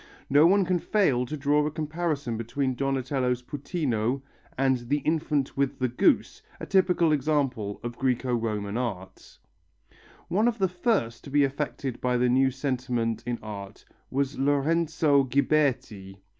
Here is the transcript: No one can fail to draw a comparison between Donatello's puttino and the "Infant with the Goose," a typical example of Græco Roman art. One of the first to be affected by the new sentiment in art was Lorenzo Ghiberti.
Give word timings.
No 0.31 0.47
one 0.47 0.65
can 0.65 0.79
fail 0.79 1.27
to 1.27 1.37
draw 1.37 1.63
a 1.63 1.69
comparison 1.69 2.35
between 2.35 2.73
Donatello's 2.73 3.43
puttino 3.43 4.23
and 4.57 4.89
the 4.89 4.97
"Infant 5.05 5.55
with 5.55 5.77
the 5.77 5.89
Goose," 5.89 6.41
a 6.59 6.65
typical 6.65 7.11
example 7.11 7.79
of 7.83 7.99
Græco 7.99 8.33
Roman 8.35 8.77
art. 8.77 9.37
One 10.27 10.47
of 10.47 10.57
the 10.57 10.67
first 10.67 11.23
to 11.25 11.29
be 11.29 11.43
affected 11.43 12.01
by 12.01 12.17
the 12.17 12.29
new 12.29 12.49
sentiment 12.49 13.21
in 13.27 13.37
art 13.43 13.85
was 14.09 14.39
Lorenzo 14.39 15.21
Ghiberti. 15.23 16.17